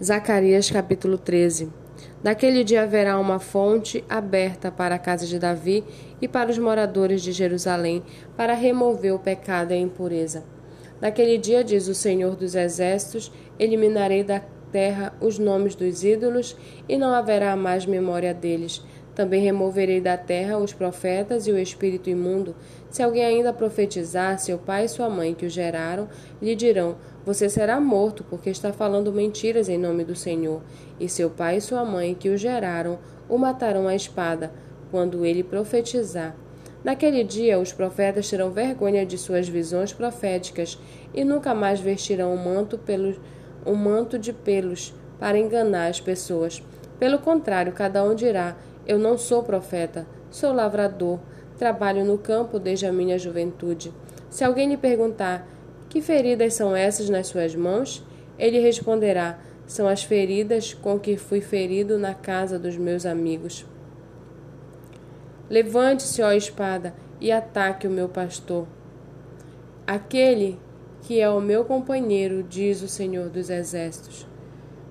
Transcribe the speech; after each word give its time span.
Zacarias 0.00 0.70
capítulo 0.70 1.18
13 1.18 1.72
Naquele 2.22 2.62
dia 2.62 2.82
haverá 2.82 3.18
uma 3.18 3.40
fonte 3.40 4.04
aberta 4.08 4.70
para 4.70 4.94
a 4.94 4.98
casa 4.98 5.26
de 5.26 5.40
Davi 5.40 5.82
e 6.22 6.28
para 6.28 6.52
os 6.52 6.58
moradores 6.58 7.20
de 7.20 7.32
Jerusalém, 7.32 8.04
para 8.36 8.54
remover 8.54 9.12
o 9.12 9.18
pecado 9.18 9.72
e 9.72 9.74
a 9.74 9.78
impureza. 9.78 10.44
Naquele 11.00 11.36
dia, 11.36 11.64
diz 11.64 11.88
o 11.88 11.96
Senhor 11.96 12.36
dos 12.36 12.54
Exércitos, 12.54 13.32
eliminarei 13.58 14.22
da 14.22 14.40
terra 14.70 15.12
os 15.20 15.36
nomes 15.36 15.74
dos 15.74 16.04
ídolos 16.04 16.56
e 16.88 16.96
não 16.96 17.12
haverá 17.12 17.56
mais 17.56 17.84
memória 17.84 18.32
deles. 18.32 18.84
Também 19.18 19.42
removerei 19.42 20.00
da 20.00 20.16
terra 20.16 20.58
os 20.58 20.72
profetas 20.72 21.48
e 21.48 21.50
o 21.50 21.58
espírito 21.58 22.08
imundo. 22.08 22.54
Se 22.88 23.02
alguém 23.02 23.24
ainda 23.24 23.52
profetizar, 23.52 24.38
seu 24.38 24.58
pai 24.58 24.84
e 24.84 24.88
sua 24.88 25.10
mãe 25.10 25.34
que 25.34 25.44
o 25.44 25.50
geraram 25.50 26.08
lhe 26.40 26.54
dirão: 26.54 26.94
Você 27.26 27.48
será 27.48 27.80
morto, 27.80 28.22
porque 28.30 28.48
está 28.48 28.72
falando 28.72 29.12
mentiras 29.12 29.68
em 29.68 29.76
nome 29.76 30.04
do 30.04 30.14
Senhor. 30.14 30.62
E 31.00 31.08
seu 31.08 31.28
pai 31.28 31.56
e 31.56 31.60
sua 31.60 31.84
mãe 31.84 32.14
que 32.14 32.28
o 32.28 32.38
geraram 32.38 33.00
o 33.28 33.36
matarão 33.36 33.88
à 33.88 33.94
espada, 33.96 34.52
quando 34.88 35.24
ele 35.24 35.42
profetizar. 35.42 36.36
Naquele 36.84 37.24
dia, 37.24 37.58
os 37.58 37.72
profetas 37.72 38.30
terão 38.30 38.52
vergonha 38.52 39.04
de 39.04 39.18
suas 39.18 39.48
visões 39.48 39.92
proféticas 39.92 40.78
e 41.12 41.24
nunca 41.24 41.52
mais 41.56 41.80
vestirão 41.80 42.32
um 42.32 42.36
manto, 42.36 42.78
um 43.66 43.74
manto 43.74 44.16
de 44.16 44.32
pelos 44.32 44.94
para 45.18 45.36
enganar 45.36 45.88
as 45.88 46.00
pessoas. 46.00 46.62
Pelo 47.00 47.18
contrário, 47.18 47.72
cada 47.72 48.02
um 48.04 48.14
dirá: 48.14 48.56
eu 48.88 48.98
não 48.98 49.18
sou 49.18 49.42
profeta, 49.42 50.06
sou 50.30 50.50
lavrador, 50.50 51.20
trabalho 51.58 52.06
no 52.06 52.16
campo 52.16 52.58
desde 52.58 52.86
a 52.86 52.92
minha 52.92 53.18
juventude. 53.18 53.92
Se 54.30 54.42
alguém 54.42 54.70
lhe 54.70 54.78
perguntar: 54.78 55.46
Que 55.90 56.00
feridas 56.00 56.54
são 56.54 56.74
essas 56.74 57.10
nas 57.10 57.26
suas 57.26 57.54
mãos? 57.54 58.02
Ele 58.38 58.58
responderá: 58.58 59.38
São 59.66 59.86
as 59.86 60.02
feridas 60.02 60.72
com 60.72 60.98
que 60.98 61.18
fui 61.18 61.42
ferido 61.42 61.98
na 61.98 62.14
casa 62.14 62.58
dos 62.58 62.78
meus 62.78 63.04
amigos. 63.04 63.66
Levante-se, 65.50 66.22
ó 66.22 66.32
espada, 66.32 66.94
e 67.20 67.30
ataque 67.30 67.86
o 67.86 67.90
meu 67.90 68.08
pastor. 68.08 68.66
Aquele 69.86 70.58
que 71.02 71.20
é 71.20 71.28
o 71.28 71.40
meu 71.40 71.64
companheiro, 71.64 72.42
diz 72.42 72.82
o 72.82 72.88
Senhor 72.88 73.28
dos 73.28 73.50
Exércitos. 73.50 74.26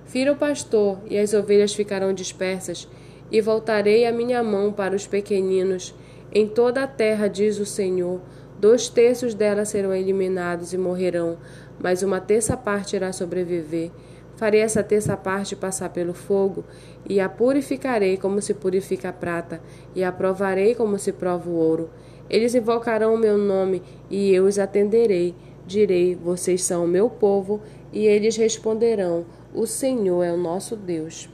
Fira 0.04 0.32
o 0.32 0.36
pastor, 0.36 0.98
e 1.06 1.18
as 1.18 1.34
ovelhas 1.34 1.74
ficarão 1.74 2.12
dispersas, 2.12 2.88
e 3.30 3.40
voltarei 3.40 4.06
a 4.06 4.12
minha 4.12 4.42
mão 4.42 4.72
para 4.72 4.96
os 4.96 5.06
pequeninos. 5.06 5.94
Em 6.32 6.46
toda 6.46 6.82
a 6.82 6.86
terra, 6.86 7.28
diz 7.28 7.58
o 7.58 7.66
Senhor, 7.66 8.20
dois 8.58 8.88
terços 8.88 9.34
dela 9.34 9.64
serão 9.64 9.94
eliminados 9.94 10.72
e 10.72 10.78
morrerão, 10.78 11.38
mas 11.78 12.02
uma 12.02 12.20
terça 12.20 12.56
parte 12.56 12.96
irá 12.96 13.12
sobreviver. 13.12 13.90
Farei 14.36 14.60
essa 14.60 14.84
terça 14.84 15.16
parte 15.16 15.56
passar 15.56 15.88
pelo 15.90 16.14
fogo, 16.14 16.64
e 17.08 17.18
a 17.18 17.28
purificarei 17.28 18.16
como 18.16 18.40
se 18.40 18.54
purifica 18.54 19.08
a 19.08 19.12
prata, 19.12 19.60
e 19.96 20.04
a 20.04 20.12
provarei 20.12 20.74
como 20.74 20.98
se 20.98 21.12
prova 21.12 21.50
o 21.50 21.54
ouro. 21.54 21.90
Eles 22.30 22.54
invocarão 22.54 23.14
o 23.14 23.18
meu 23.18 23.36
nome, 23.36 23.82
e 24.08 24.32
eu 24.32 24.44
os 24.44 24.58
atenderei. 24.58 25.34
Direi: 25.66 26.14
Vocês 26.14 26.62
são 26.62 26.84
o 26.84 26.88
meu 26.88 27.10
povo, 27.10 27.60
e 27.92 28.06
eles 28.06 28.36
responderão: 28.36 29.26
O 29.52 29.66
Senhor 29.66 30.22
é 30.22 30.32
o 30.32 30.36
nosso 30.36 30.76
Deus. 30.76 31.28